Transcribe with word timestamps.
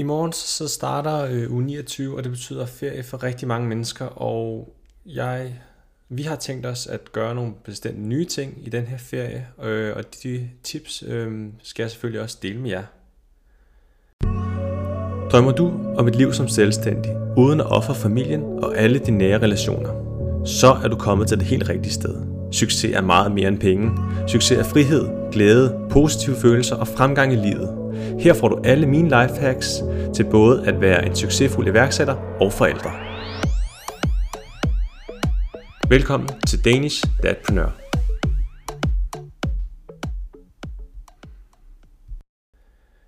I 0.00 0.02
morgen 0.02 0.32
så 0.32 0.68
starter 0.68 1.24
øh, 1.30 1.52
uge 1.52 1.62
29, 1.62 2.16
og 2.16 2.24
det 2.24 2.32
betyder 2.32 2.66
ferie 2.66 3.02
for 3.02 3.22
rigtig 3.22 3.48
mange 3.48 3.68
mennesker, 3.68 4.04
og 4.04 4.72
jeg, 5.06 5.60
vi 6.08 6.22
har 6.22 6.36
tænkt 6.36 6.66
os 6.66 6.86
at 6.86 7.12
gøre 7.12 7.34
nogle 7.34 7.52
bestemte 7.64 8.00
nye 8.00 8.24
ting 8.24 8.54
i 8.66 8.70
den 8.70 8.86
her 8.86 8.98
ferie, 8.98 9.46
øh, 9.62 9.96
og 9.96 10.04
de 10.22 10.48
tips 10.62 11.04
øh, 11.06 11.46
skal 11.62 11.82
jeg 11.82 11.90
selvfølgelig 11.90 12.22
også 12.22 12.38
dele 12.42 12.58
med 12.58 12.70
jer. 12.70 12.82
Drømmer 15.32 15.52
du 15.52 15.72
om 15.96 16.08
et 16.08 16.16
liv 16.16 16.32
som 16.32 16.48
selvstændig, 16.48 17.16
uden 17.36 17.60
at 17.60 17.66
ofre 17.66 17.94
familien 17.94 18.42
og 18.42 18.76
alle 18.76 18.98
dine 18.98 19.18
nære 19.18 19.38
relationer, 19.38 19.90
så 20.46 20.72
er 20.84 20.88
du 20.88 20.96
kommet 20.96 21.28
til 21.28 21.38
det 21.38 21.46
helt 21.46 21.68
rigtige 21.68 21.92
sted. 21.92 22.22
Succes 22.52 22.92
er 22.94 23.00
meget 23.00 23.32
mere 23.32 23.48
end 23.48 23.58
penge. 23.58 23.90
Succes 24.26 24.58
er 24.58 24.64
frihed, 24.64 25.08
glæde, 25.32 25.86
positive 25.90 26.36
følelser 26.36 26.76
og 26.76 26.88
fremgang 26.88 27.32
i 27.32 27.36
livet. 27.36 27.89
Her 28.20 28.34
får 28.34 28.48
du 28.48 28.60
alle 28.64 28.86
mine 28.86 29.08
lifehacks 29.08 29.82
til 30.14 30.24
både 30.30 30.66
at 30.66 30.80
være 30.80 31.06
en 31.06 31.16
succesfuld 31.16 31.68
iværksætter 31.68 32.14
og 32.14 32.52
forældre. 32.52 32.90
Velkommen 35.88 36.28
til 36.46 36.64
Danish 36.64 37.04
Dadpreneur. 37.22 37.76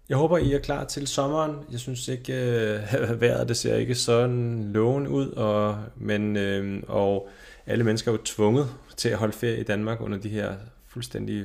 Jeg 0.08 0.16
håber, 0.16 0.38
I 0.38 0.52
er 0.52 0.58
klar 0.58 0.84
til 0.84 1.06
sommeren. 1.06 1.56
Jeg 1.72 1.80
synes 1.80 2.08
ikke, 2.08 2.32
øh, 2.32 2.94
at 2.94 3.20
vejret 3.20 3.48
det 3.48 3.56
ser 3.56 3.76
ikke 3.76 3.94
sådan 3.94 4.72
loven 4.72 5.06
ud, 5.06 5.28
og, 5.28 5.78
men, 5.96 6.36
øh, 6.36 6.82
og 6.88 7.28
alle 7.66 7.84
mennesker 7.84 8.10
er 8.10 8.14
jo 8.14 8.22
tvunget 8.24 8.68
til 8.96 9.08
at 9.08 9.18
holde 9.18 9.32
ferie 9.32 9.60
i 9.60 9.64
Danmark 9.64 10.00
under 10.00 10.18
de 10.18 10.28
her 10.28 10.52
fuldstændig 10.88 11.44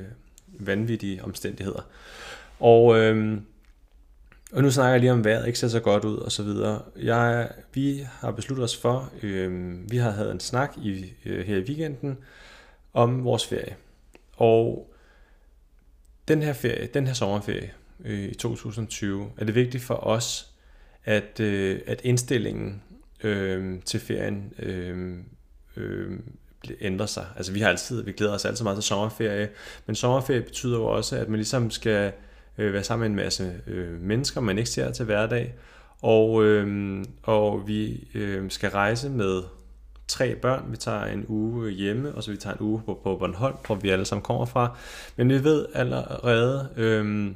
vanvittige 0.58 1.24
omstændigheder. 1.24 1.82
Og, 2.60 2.98
øh, 2.98 3.38
og 4.52 4.62
nu 4.62 4.70
snakker 4.70 4.90
jeg 4.90 5.00
lige 5.00 5.12
om 5.12 5.24
vejret 5.24 5.46
ikke 5.46 5.58
ser 5.58 5.68
så 5.68 5.80
godt 5.80 6.04
ud 6.04 6.16
og 6.16 6.32
så 6.32 6.42
videre. 6.42 6.82
Jeg, 6.96 7.50
vi 7.74 8.06
har 8.10 8.30
besluttet 8.30 8.64
os 8.64 8.76
for, 8.76 9.12
øh, 9.22 9.76
vi 9.90 9.96
har 9.96 10.10
havde 10.10 10.30
en 10.30 10.40
snak 10.40 10.76
i, 10.76 11.12
øh, 11.24 11.46
her 11.46 11.56
i 11.56 11.60
weekenden 11.60 12.18
om 12.92 13.24
vores 13.24 13.46
ferie. 13.46 13.76
Og 14.36 14.92
den 16.28 16.42
her 16.42 16.52
ferie, 16.52 16.86
den 16.94 17.06
her 17.06 17.14
sommerferie 17.14 17.72
øh, 18.04 18.24
i 18.24 18.34
2020, 18.34 19.30
er 19.36 19.44
det 19.44 19.54
vigtigt 19.54 19.84
for 19.84 19.94
os, 19.94 20.50
at, 21.04 21.40
øh, 21.40 21.80
at 21.86 22.00
indstillingen 22.04 22.82
øh, 23.24 23.82
til 23.84 24.00
ferien 24.00 24.52
øh, 24.58 25.18
øh, 25.76 26.18
ændrer 26.80 27.06
sig. 27.06 27.26
Altså 27.36 27.52
vi 27.52 27.60
har 27.60 27.68
altid, 27.68 28.02
vi 28.02 28.12
glæder 28.12 28.34
os 28.34 28.44
altid 28.44 28.64
meget 28.64 28.76
til 28.76 28.84
sommerferie, 28.84 29.48
men 29.86 29.96
sommerferie 29.96 30.42
betyder 30.42 30.76
jo 30.76 30.86
også, 30.86 31.16
at 31.16 31.28
man 31.28 31.36
ligesom 31.36 31.70
skal 31.70 32.12
øh, 32.58 32.72
være 32.72 32.84
sammen 32.84 33.02
med 33.02 33.10
en 33.10 33.24
masse 33.24 33.52
øh, 33.66 34.00
mennesker, 34.00 34.40
man 34.40 34.58
ikke 34.58 34.70
ser 34.70 34.92
til 34.92 35.04
hverdag, 35.04 35.54
og, 36.02 36.44
øh, 36.44 37.04
og 37.22 37.68
vi 37.68 38.08
øh, 38.14 38.50
skal 38.50 38.70
rejse 38.70 39.10
med 39.10 39.42
tre 40.08 40.34
børn. 40.34 40.64
Vi 40.70 40.76
tager 40.76 41.04
en 41.04 41.24
uge 41.28 41.70
hjemme, 41.70 42.14
og 42.14 42.22
så 42.22 42.30
vi 42.30 42.36
tager 42.36 42.56
en 42.56 42.62
uge 42.62 42.82
på, 42.86 43.00
på 43.02 43.16
Bornholm, 43.16 43.56
hvor 43.66 43.74
vi 43.74 43.88
alle 43.88 44.04
sammen 44.04 44.22
kommer 44.22 44.44
fra. 44.44 44.76
Men 45.16 45.28
vi 45.28 45.44
ved 45.44 45.66
allerede, 45.74 46.68
øh, 46.76 47.30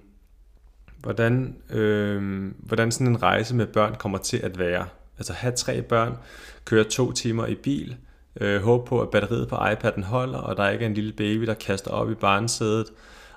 hvordan, 0.99 1.57
øh, 1.71 2.51
hvordan 2.59 2.93
sådan 2.93 3.07
en 3.07 3.23
rejse 3.23 3.55
med 3.55 3.67
børn 3.67 3.95
kommer 3.95 4.19
til 4.19 4.37
at 4.37 4.59
være. 4.59 4.87
Altså 5.19 5.33
have 5.33 5.53
tre 5.53 5.83
børn, 5.83 6.17
køre 6.65 6.85
to 6.85 7.13
timer 7.13 7.47
i 7.47 7.55
bil, 7.55 7.97
øh, 8.41 8.63
håbe 8.63 8.89
på, 8.89 9.01
at 9.01 9.11
batteriet 9.11 9.49
på 9.49 9.57
iPad'en 9.57 10.05
holder, 10.05 10.39
og 10.39 10.57
der 10.57 10.69
ikke 10.69 10.85
er 10.85 10.89
en 10.89 10.95
lille 10.95 11.13
baby, 11.13 11.47
der 11.47 11.55
kaster 11.55 11.91
op 11.91 12.11
i 12.11 12.15
barnsædet, 12.15 12.87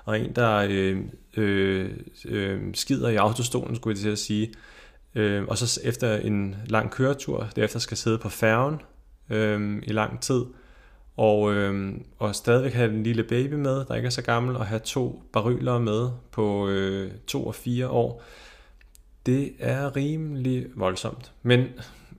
og 0.06 0.20
en, 0.20 0.32
der 0.32 0.66
øh, 0.70 0.98
øh, 1.36 1.90
øh, 2.24 2.60
skider 2.74 3.08
i 3.08 3.16
autostolen, 3.16 3.76
skulle 3.76 3.94
jeg 3.94 4.02
til 4.02 4.10
at 4.10 4.18
sige. 4.18 4.52
Øh, 5.14 5.44
og 5.44 5.58
så 5.58 5.80
efter 5.84 6.16
en 6.16 6.56
lang 6.66 6.90
køretur, 6.90 7.48
derefter 7.56 7.78
skal 7.78 7.96
sidde 7.96 8.18
på 8.18 8.28
færgen 8.28 8.80
øh, 9.30 9.82
i 9.82 9.92
lang 9.92 10.20
tid, 10.20 10.44
og, 11.16 11.54
øh, 11.54 11.94
og 12.18 12.34
stadigvæk 12.34 12.72
have 12.72 12.92
en 12.92 13.02
lille 13.02 13.22
baby 13.22 13.54
med, 13.54 13.84
der 13.84 13.94
ikke 13.94 14.06
er 14.06 14.10
så 14.10 14.22
gammel, 14.22 14.56
og 14.56 14.66
have 14.66 14.80
to 14.84 15.22
baryler 15.32 15.78
med 15.78 16.08
på 16.32 16.68
øh, 16.68 17.10
to 17.26 17.46
og 17.46 17.54
fire 17.54 17.88
år. 17.88 18.22
Det 19.26 19.52
er 19.58 19.96
rimelig 19.96 20.66
voldsomt. 20.74 21.32
Men, 21.42 21.66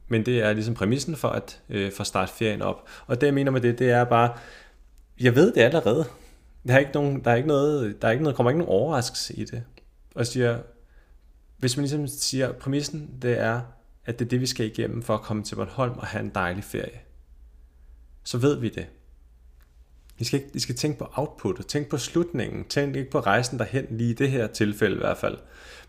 men 0.08 0.26
det 0.26 0.40
er 0.40 0.54
ligesom 0.54 0.74
præmissen 0.74 1.16
for 1.16 1.28
at 1.28 1.62
øh, 1.70 1.92
for 1.92 2.04
starte 2.04 2.34
ferien 2.34 2.62
op. 2.62 2.90
Og 3.08 3.22
det 3.22 3.28
jeg 3.28 3.34
mener 3.34 3.52
med 3.52 3.62
det, 3.62 3.80
det 3.80 3.90
er 3.90 4.04
bare, 4.04 4.34
jeg 5.20 5.36
ved 5.36 5.54
det 5.54 5.62
allerede. 5.62 6.06
Der 6.68 6.74
er 6.74 6.80
ikke, 6.80 6.92
nogen, 6.92 7.24
der 7.24 7.32
er 7.32 7.36
ikke 7.36 7.48
noget, 7.48 8.02
der 8.02 8.08
er 8.08 8.12
ikke 8.12 8.24
noget, 8.24 8.36
kommer 8.36 8.50
ikke 8.50 8.60
nogen 8.60 8.74
overraskelse 8.74 9.36
i 9.36 9.46
det. 9.46 9.64
Og 10.16 10.28
siger, 10.28 10.60
hvis 11.58 11.78
man 11.78 11.82
ligesom 11.82 12.08
siger, 12.08 12.52
præmissen 12.52 13.18
det 13.22 13.40
er, 13.40 13.62
at 14.06 14.20
det 14.20 14.26
er 14.26 14.30
det, 14.30 14.42
vi 14.42 14.46
skal 14.46 14.66
igennem 14.66 15.04
for 15.04 15.14
at 15.14 15.22
komme 15.22 15.44
til 15.44 15.56
Bornholm 15.56 15.98
og 15.98 16.08
have 16.08 16.24
en 16.24 16.32
dejlig 16.36 16.64
ferie, 16.64 17.00
så 18.24 18.38
ved 18.38 18.60
vi 18.60 18.70
det. 18.70 18.88
I 20.20 20.24
skal, 20.24 20.40
ikke, 20.40 20.52
I 20.54 20.60
skal 20.60 20.76
tænke 20.76 21.00
på 21.00 21.10
output, 21.14 21.56
tænk 21.56 21.68
tænke 21.68 21.90
på 21.90 21.98
slutningen. 21.98 22.66
Tænk 22.66 22.96
ikke 22.96 23.10
på 23.10 23.20
rejsen 23.20 23.60
derhen, 23.60 23.86
lige 23.90 24.10
i 24.10 24.14
det 24.14 24.32
her 24.32 24.48
tilfælde 24.48 24.96
i 24.96 25.00
hvert 25.00 25.18
fald. 25.18 25.38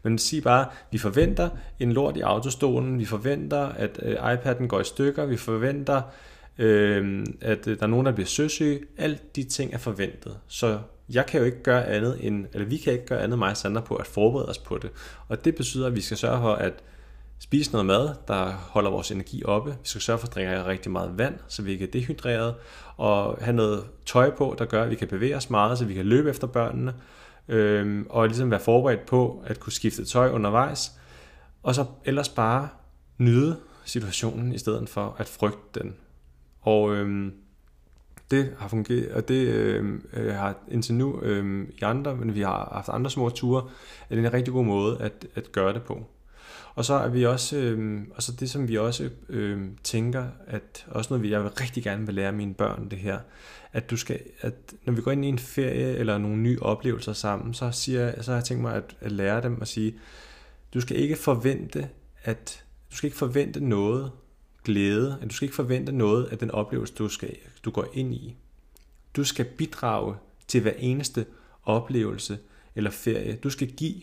Men 0.02 0.18
sig 0.18 0.42
bare, 0.42 0.66
vi 0.92 0.98
forventer 0.98 1.50
en 1.78 1.92
lort 1.92 2.16
i 2.16 2.20
autostolen, 2.20 2.98
vi 2.98 3.04
forventer, 3.04 3.58
at 3.58 4.00
øh, 4.02 4.34
iPad'en 4.34 4.66
går 4.66 4.80
i 4.80 4.84
stykker, 4.84 5.26
vi 5.26 5.36
forventer, 5.36 6.02
Øhm, 6.58 7.20
øh, 7.20 7.26
at 7.41 7.64
der 7.64 7.76
er 7.80 7.86
nogen, 7.86 8.06
der 8.06 8.12
bliver 8.12 8.26
søsyge. 8.26 8.80
Alt 8.96 9.36
de 9.36 9.44
ting 9.44 9.74
er 9.74 9.78
forventet. 9.78 10.38
Så 10.48 10.78
jeg 11.12 11.26
kan 11.26 11.41
jo 11.41 11.46
ikke 11.46 11.62
gøre 11.62 11.86
andet 11.86 12.26
end, 12.26 12.46
eller 12.52 12.69
vi 12.69 12.76
kan 12.76 12.92
ikke 12.92 13.06
gøre 13.06 13.22
andet 13.22 13.38
mig 13.38 13.50
og 13.50 13.56
Sandra 13.56 13.80
på 13.80 13.96
at 13.96 14.06
forberede 14.06 14.48
os 14.48 14.58
på 14.58 14.78
det. 14.78 14.91
Og 15.28 15.44
det 15.44 15.54
betyder, 15.54 15.86
at 15.86 15.94
vi 15.94 16.00
skal 16.00 16.16
sørge 16.16 16.41
for 16.41 16.54
at 16.54 16.72
spise 17.38 17.72
noget 17.72 17.86
mad, 17.86 18.14
der 18.28 18.50
holder 18.50 18.91
vores 18.91 19.10
energi 19.10 19.42
oppe. 19.44 19.70
Vi 19.70 19.76
skal 19.88 20.00
sørge 20.00 20.18
for 20.18 20.26
at 20.26 20.34
drikke 20.34 20.64
rigtig 20.64 20.92
meget 20.92 21.18
vand, 21.18 21.34
så 21.48 21.62
vi 21.62 21.72
ikke 21.72 21.86
er 21.86 21.91
dehydreret. 21.91 22.54
Og 22.97 23.38
have 23.41 23.56
noget 23.56 23.84
tøj 24.06 24.30
på, 24.30 24.54
der 24.58 24.64
gør, 24.64 24.82
at 24.82 24.91
vi 24.91 24.94
kan 24.94 25.08
bevæge 25.08 25.36
os 25.36 25.50
meget, 25.50 25.78
så 25.78 25.84
vi 25.84 25.94
kan 25.94 26.06
løbe 26.06 26.30
efter 26.30 26.47
børnene. 26.47 26.94
Øhm, 27.48 28.06
og 28.10 28.26
ligesom 28.26 28.50
være 28.50 28.60
forberedt 28.60 29.06
på 29.06 29.42
at 29.47 29.60
kunne 29.60 29.72
skifte 29.72 30.04
tøj 30.04 30.30
undervejs. 30.30 30.92
Og 31.62 31.74
så 31.74 31.84
ellers 32.04 32.28
bare 32.28 32.68
nyde 33.18 33.56
situationen, 33.84 34.52
i 34.52 34.58
stedet 34.58 34.88
for 34.88 35.16
at 35.18 35.28
frygte 35.28 35.80
den. 35.80 35.94
Og 36.68 36.94
øhm, 36.94 37.32
det 38.30 38.54
har 38.58 38.68
fungeret, 38.68 39.12
og 39.12 39.28
det 39.28 39.48
øhm, 39.48 40.02
øh, 40.12 40.34
har 40.34 40.54
indtil 40.70 40.94
nu 40.94 41.20
øhm, 41.22 41.72
i 41.78 41.82
andre, 41.82 42.16
men 42.16 42.34
vi 42.34 42.40
har 42.40 42.70
haft 42.72 42.88
andre 42.88 43.10
små 43.10 43.30
ture, 43.30 43.70
er 44.10 44.14
det 44.14 44.24
en 44.24 44.32
rigtig 44.32 44.52
god 44.52 44.64
måde 44.64 44.96
at, 45.00 45.26
at 45.34 45.52
gøre 45.52 45.74
det 45.74 45.82
på. 45.82 46.06
Og 46.74 46.84
så 46.84 46.94
er 46.94 47.08
vi 47.08 47.26
også, 47.26 47.56
øhm, 47.56 48.12
og 48.14 48.22
så 48.22 48.32
det 48.32 48.50
som 48.50 48.68
vi 48.68 48.78
også 48.78 49.10
øhm, 49.28 49.76
tænker, 49.84 50.24
at 50.46 50.86
også 50.90 51.14
noget 51.14 51.30
jeg 51.30 51.42
vil 51.42 51.50
rigtig 51.50 51.82
gerne 51.82 52.06
vil 52.06 52.14
lære 52.14 52.32
mine 52.32 52.54
børn 52.54 52.88
det 52.90 52.98
her, 52.98 53.18
at 53.72 53.90
du 53.90 53.96
skal, 53.96 54.20
at 54.40 54.54
når 54.84 54.92
vi 54.92 55.02
går 55.02 55.10
ind 55.10 55.24
i 55.24 55.28
en 55.28 55.38
ferie 55.38 55.96
eller 55.96 56.18
nogle 56.18 56.36
nye 56.36 56.58
oplevelser 56.62 57.12
sammen, 57.12 57.54
så, 57.54 57.70
siger, 57.70 58.22
så 58.22 58.30
har 58.30 58.38
jeg 58.38 58.44
tænkt 58.44 58.62
mig 58.62 58.74
at, 58.74 58.96
at 59.00 59.12
lære 59.12 59.42
dem 59.42 59.58
at 59.60 59.68
sige, 59.68 59.94
du 60.74 60.80
skal 60.80 60.96
ikke 60.96 61.16
forvente, 61.16 61.88
at 62.24 62.64
du 62.90 62.96
skal 62.96 63.06
ikke 63.06 63.18
forvente 63.18 63.68
noget 63.68 64.10
glæde, 64.68 65.18
at 65.22 65.30
du 65.30 65.34
skal 65.34 65.46
ikke 65.46 65.56
forvente 65.56 65.92
noget 65.92 66.24
af 66.24 66.38
den 66.38 66.50
oplevelse, 66.50 66.94
du, 66.94 67.08
skal, 67.08 67.36
du 67.64 67.70
går 67.70 67.86
ind 67.92 68.14
i. 68.14 68.36
Du 69.16 69.24
skal 69.24 69.44
bidrage 69.44 70.14
til 70.48 70.60
hver 70.60 70.72
eneste 70.78 71.26
oplevelse 71.64 72.38
eller 72.74 72.90
ferie. 72.90 73.36
Du 73.36 73.50
skal 73.50 73.70
give 73.72 73.94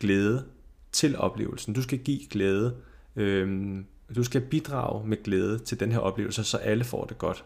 glæde 0.00 0.44
til 0.92 1.18
oplevelsen. 1.18 1.74
Du 1.74 1.82
skal 1.82 1.98
give 1.98 2.20
glæde. 2.30 2.76
Øhm, 3.16 3.86
du 4.16 4.24
skal 4.24 4.40
bidrage 4.40 5.06
med 5.08 5.22
glæde 5.22 5.58
til 5.58 5.80
den 5.80 5.92
her 5.92 5.98
oplevelse, 5.98 6.44
så 6.44 6.56
alle 6.56 6.84
får 6.84 7.04
det 7.04 7.18
godt. 7.18 7.44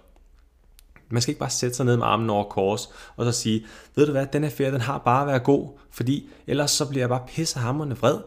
Man 1.08 1.22
skal 1.22 1.32
ikke 1.32 1.40
bare 1.40 1.50
sætte 1.50 1.76
sig 1.76 1.86
ned 1.86 1.96
med 1.96 2.06
armen 2.06 2.30
over 2.30 2.44
kors, 2.44 2.88
og 3.16 3.24
så 3.24 3.32
sige, 3.32 3.66
ved 3.94 4.06
du 4.06 4.12
hvad, 4.12 4.26
den 4.26 4.42
her 4.42 4.50
ferie, 4.50 4.72
den 4.72 4.80
har 4.80 4.98
bare 4.98 5.26
været 5.26 5.44
god, 5.44 5.78
fordi 5.90 6.28
ellers 6.46 6.70
så 6.70 6.88
bliver 6.88 7.02
jeg 7.02 7.08
bare 7.08 7.26
pissehammerende 7.28 7.96
vred. 7.96 8.18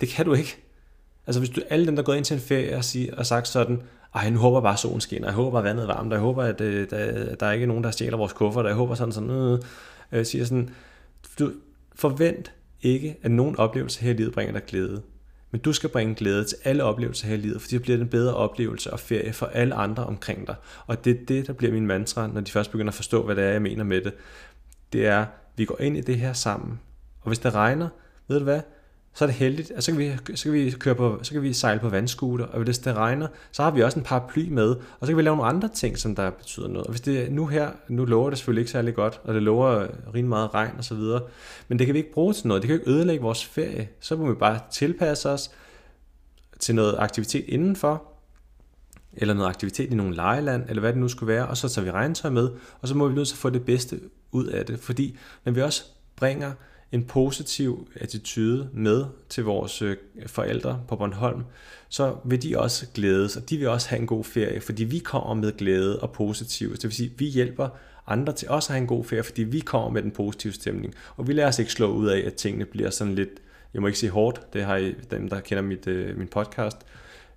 Det 0.00 0.08
kan 0.08 0.26
du 0.26 0.34
ikke. 0.34 0.65
Altså 1.26 1.40
hvis 1.40 1.50
du, 1.50 1.60
alle 1.70 1.86
dem, 1.86 1.96
der 1.96 2.02
er 2.02 2.06
gået 2.06 2.16
ind 2.16 2.24
til 2.24 2.34
en 2.34 2.40
ferie 2.40 2.76
og, 2.76 2.84
siger, 2.84 3.14
og 3.16 3.26
sagt 3.26 3.48
sådan, 3.48 3.82
ej, 4.14 4.30
nu 4.30 4.38
håber 4.38 4.58
jeg 4.58 4.62
bare 4.62 4.76
solen 4.76 5.00
skinner, 5.00 5.28
jeg 5.28 5.34
håber 5.34 5.50
bare 5.50 5.64
vandet 5.64 5.82
er 5.82 5.86
varmt, 5.86 6.12
jeg 6.12 6.20
håber, 6.20 6.42
at 6.42 6.60
øh, 6.60 6.90
der, 6.90 7.34
der 7.34 7.46
er 7.46 7.52
ikke 7.52 7.66
nogen, 7.66 7.84
der 7.84 7.90
stjæler 7.90 8.16
vores 8.16 8.32
kuffert, 8.32 8.66
jeg 8.66 8.74
håber 8.74 8.94
sådan 8.94 9.12
sådan, 9.12 9.30
øh, 9.30 9.58
øh, 10.12 10.26
siger 10.26 10.44
sådan, 10.44 10.70
du, 11.38 11.52
forvent 11.94 12.52
ikke, 12.82 13.16
at 13.22 13.30
nogen 13.30 13.58
oplevelse 13.58 14.00
her 14.00 14.10
i 14.10 14.16
livet 14.16 14.32
bringer 14.32 14.52
dig 14.52 14.64
glæde. 14.64 15.02
Men 15.50 15.60
du 15.60 15.72
skal 15.72 15.90
bringe 15.90 16.14
glæde 16.14 16.44
til 16.44 16.58
alle 16.64 16.84
oplevelser 16.84 17.26
her 17.26 17.34
i 17.34 17.38
livet, 17.38 17.62
for 17.62 17.68
det 17.68 17.82
bliver 17.82 17.98
en 17.98 18.08
bedre 18.08 18.34
oplevelse 18.34 18.92
og 18.92 19.00
ferie 19.00 19.32
for 19.32 19.46
alle 19.46 19.74
andre 19.74 20.04
omkring 20.04 20.46
dig. 20.46 20.54
Og 20.86 21.04
det 21.04 21.20
er 21.20 21.24
det, 21.28 21.46
der 21.46 21.52
bliver 21.52 21.72
min 21.72 21.86
mantra, 21.86 22.26
når 22.26 22.40
de 22.40 22.50
først 22.50 22.70
begynder 22.70 22.90
at 22.90 22.94
forstå, 22.94 23.22
hvad 23.22 23.36
det 23.36 23.44
er, 23.44 23.48
jeg 23.48 23.62
mener 23.62 23.84
med 23.84 24.00
det. 24.00 24.12
Det 24.92 25.06
er, 25.06 25.26
vi 25.56 25.64
går 25.64 25.80
ind 25.80 25.96
i 25.96 26.00
det 26.00 26.18
her 26.18 26.32
sammen. 26.32 26.80
Og 27.20 27.28
hvis 27.28 27.38
det 27.38 27.54
regner, 27.54 27.88
ved 28.28 28.38
du 28.38 28.44
hvad, 28.44 28.60
så 29.16 29.24
er 29.24 29.26
det 29.26 29.36
heldigt, 29.36 29.70
at 29.70 29.84
så 29.84 29.92
kan 29.92 29.98
vi, 29.98 30.16
så 30.34 30.42
kan 30.42 30.52
vi, 30.52 30.70
køre 30.70 30.94
på, 30.94 31.18
så 31.22 31.32
kan 31.32 31.42
vi 31.42 31.52
sejle 31.52 31.80
på 31.80 31.88
vandskuter, 31.88 32.44
og 32.44 32.62
hvis 32.62 32.78
det 32.78 32.96
regner, 32.96 33.26
så 33.52 33.62
har 33.62 33.70
vi 33.70 33.82
også 33.82 33.98
en 33.98 34.04
paraply 34.04 34.48
med, 34.48 34.68
og 34.70 35.06
så 35.06 35.06
kan 35.06 35.16
vi 35.16 35.22
lave 35.22 35.36
nogle 35.36 35.50
andre 35.50 35.68
ting, 35.68 35.98
som 35.98 36.14
der 36.14 36.30
betyder 36.30 36.68
noget. 36.68 36.86
Og 36.86 36.90
hvis 36.90 37.00
det 37.00 37.32
nu 37.32 37.46
her, 37.46 37.70
nu 37.88 38.04
lover 38.04 38.30
det 38.30 38.38
selvfølgelig 38.38 38.60
ikke 38.60 38.70
særlig 38.70 38.94
godt, 38.94 39.20
og 39.24 39.34
det 39.34 39.42
lover 39.42 39.86
rimelig 40.06 40.28
meget 40.28 40.54
regn 40.54 40.74
og 40.78 40.84
så 40.84 40.94
videre, 40.94 41.22
men 41.68 41.78
det 41.78 41.86
kan 41.86 41.94
vi 41.94 41.98
ikke 41.98 42.12
bruge 42.12 42.34
til 42.34 42.48
noget, 42.48 42.62
det 42.62 42.68
kan 42.68 42.78
ikke 42.78 42.90
ødelægge 42.90 43.22
vores 43.22 43.44
ferie, 43.44 43.88
så 44.00 44.16
må 44.16 44.28
vi 44.28 44.34
bare 44.34 44.60
tilpasse 44.70 45.30
os 45.30 45.50
til 46.60 46.74
noget 46.74 46.94
aktivitet 46.98 47.44
indenfor, 47.48 48.02
eller 49.12 49.34
noget 49.34 49.48
aktivitet 49.48 49.92
i 49.92 49.94
nogle 49.94 50.14
lejeland, 50.14 50.64
eller 50.68 50.80
hvad 50.80 50.92
det 50.92 51.00
nu 51.00 51.08
skulle 51.08 51.34
være, 51.34 51.46
og 51.46 51.56
så 51.56 51.68
tager 51.68 51.84
vi 51.84 51.90
regntøj 51.90 52.30
med, 52.30 52.50
og 52.80 52.88
så 52.88 52.94
må 52.94 53.08
vi 53.08 53.14
nødt 53.14 53.28
til 53.28 53.34
at 53.34 53.38
få 53.38 53.50
det 53.50 53.64
bedste 53.64 54.00
ud 54.32 54.46
af 54.46 54.66
det, 54.66 54.80
fordi 54.80 55.18
når 55.44 55.52
vi 55.52 55.62
også 55.62 55.84
bringer 56.16 56.52
en 56.92 57.04
positiv 57.04 57.88
attitude 57.94 58.68
med 58.72 59.04
til 59.28 59.44
vores 59.44 59.82
øh, 59.82 59.96
forældre 60.26 60.80
på 60.88 60.96
Bornholm, 60.96 61.44
så 61.88 62.16
vil 62.24 62.42
de 62.42 62.58
også 62.58 62.86
glædes, 62.94 63.36
og 63.36 63.50
de 63.50 63.56
vil 63.56 63.68
også 63.68 63.88
have 63.88 64.00
en 64.00 64.06
god 64.06 64.24
ferie, 64.24 64.60
fordi 64.60 64.84
vi 64.84 64.98
kommer 64.98 65.34
med 65.34 65.56
glæde 65.56 66.00
og 66.00 66.12
positiv. 66.12 66.72
Det 66.72 66.84
vil 66.84 66.92
sige, 66.92 67.12
vi 67.18 67.26
hjælper 67.26 67.68
andre 68.06 68.32
til 68.32 68.48
også 68.48 68.68
at 68.68 68.74
have 68.74 68.82
en 68.82 68.88
god 68.88 69.04
ferie, 69.04 69.22
fordi 69.22 69.42
vi 69.42 69.60
kommer 69.60 69.90
med 69.90 70.02
den 70.02 70.10
positive 70.10 70.52
stemning. 70.52 70.94
Og 71.16 71.28
vi 71.28 71.32
lader 71.32 71.48
os 71.48 71.58
ikke 71.58 71.72
slå 71.72 71.92
ud 71.92 72.08
af, 72.08 72.22
at 72.26 72.34
tingene 72.34 72.64
bliver 72.64 72.90
sådan 72.90 73.14
lidt, 73.14 73.30
jeg 73.74 73.82
må 73.82 73.86
ikke 73.86 73.98
sige 73.98 74.10
hårdt, 74.10 74.52
det 74.52 74.64
har 74.64 74.76
I, 74.76 74.94
dem, 75.10 75.28
der 75.28 75.40
kender 75.40 75.62
mit, 75.62 75.86
øh, 75.86 76.18
min 76.18 76.28
podcast, 76.28 76.76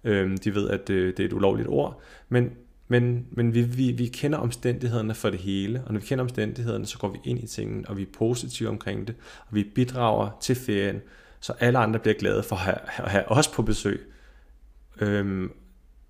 øh, 0.03 0.37
de 0.43 0.55
ved, 0.55 0.69
at 0.69 0.89
øh, 0.89 1.07
det 1.17 1.19
er 1.19 1.25
et 1.27 1.33
ulovligt 1.33 1.67
ord, 1.67 2.01
men 2.29 2.51
men, 2.91 3.27
men 3.31 3.53
vi, 3.53 3.61
vi, 3.61 3.91
vi 3.91 4.07
kender 4.07 4.37
omstændighederne 4.37 5.15
for 5.15 5.29
det 5.29 5.39
hele, 5.39 5.83
og 5.85 5.93
når 5.93 5.99
vi 5.99 6.05
kender 6.05 6.23
omstændighederne, 6.23 6.85
så 6.85 6.97
går 6.97 7.07
vi 7.07 7.19
ind 7.23 7.39
i 7.43 7.47
tingene, 7.47 7.89
og 7.89 7.97
vi 7.97 8.01
er 8.01 8.11
positive 8.17 8.69
omkring 8.69 9.07
det, 9.07 9.15
og 9.39 9.55
vi 9.55 9.63
bidrager 9.63 10.37
til 10.41 10.55
ferien, 10.55 11.01
så 11.39 11.53
alle 11.59 11.79
andre 11.79 11.99
bliver 11.99 12.17
glade 12.17 12.43
for 12.43 12.55
at 12.55 12.61
have, 12.61 12.77
at 12.97 13.11
have 13.11 13.27
os 13.27 13.47
på 13.47 13.61
besøg. 13.61 14.13
Øhm, 15.01 15.51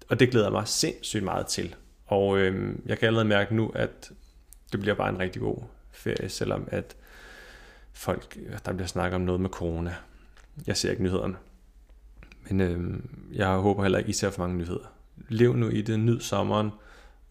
og 0.10 0.20
det 0.20 0.32
glæder 0.32 0.50
mig 0.50 0.68
sindssygt 0.68 1.24
meget 1.24 1.48
til. 1.48 1.76
Og 2.06 2.38
øhm, 2.38 2.82
jeg 2.86 3.00
kan 3.00 3.08
allerede 3.08 3.28
mærke 3.28 3.56
nu, 3.56 3.72
at 3.76 4.12
det 4.72 4.80
bliver 4.80 4.96
bare 4.96 5.10
en 5.10 5.20
rigtig 5.20 5.42
god 5.42 5.58
ferie, 5.92 6.30
selvom 6.30 6.68
at 6.72 6.96
folk, 7.94 8.38
der 8.66 8.74
bliver 8.74 8.88
snakket 8.88 9.16
om 9.16 9.22
noget 9.22 9.42
med 9.42 9.50
corona. 9.50 9.96
Jeg 10.68 10.78
ser 10.78 10.92
ikke 10.92 11.04
nyhederne. 11.04 11.36
Men 12.50 12.62
øhm, 12.62 13.10
jeg 13.34 13.48
håber 13.48 13.84
heller 13.84 13.98
ikke, 13.98 14.10
I 14.10 14.14
ser 14.14 14.30
for 14.30 14.42
mange 14.42 14.58
nyheder 14.58 14.99
lev 15.30 15.56
nu 15.56 15.70
i 15.70 15.82
det, 15.82 16.00
nyd 16.00 16.20
sommeren, 16.20 16.72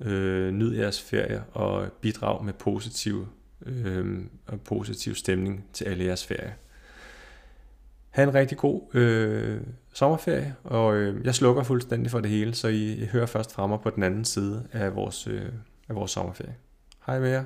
øh, 0.01 0.53
nyd 0.53 0.75
jeres 0.75 1.03
ferie 1.03 1.45
og 1.53 1.93
bidrag 2.01 2.45
med 2.45 2.53
positiv, 2.53 3.29
øh, 3.67 4.19
og 4.47 4.61
positiv 4.61 5.15
stemning 5.15 5.65
til 5.73 5.85
alle 5.85 6.05
jeres 6.05 6.27
ferie. 6.27 6.55
Ha' 8.11 8.23
en 8.23 8.35
rigtig 8.35 8.59
god 8.59 8.95
øh, 8.95 9.61
sommerferie, 9.93 10.55
og 10.65 10.97
øh, 10.97 11.25
jeg 11.25 11.35
slukker 11.35 11.63
fuldstændig 11.63 12.11
for 12.11 12.21
det 12.21 12.31
hele, 12.31 12.55
så 12.55 12.69
I, 12.69 12.93
I 12.93 13.07
hører 13.07 13.27
først 13.27 13.53
fra 13.53 13.67
mig 13.67 13.79
på 13.81 13.91
den 13.91 14.03
anden 14.03 14.25
side 14.25 14.67
af 14.73 14.95
vores, 14.95 15.27
øh, 15.27 15.53
af 15.89 15.95
vores 15.95 16.11
sommerferie. 16.11 16.55
Hej 17.07 17.21
med 17.21 17.31
jer. 17.31 17.45